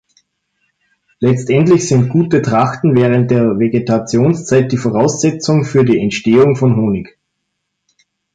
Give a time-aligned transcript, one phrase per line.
[1.19, 7.19] Letztendlich sind gute Trachten während der Vegetationszeit die Voraussetzung für die Entstehung von Honig.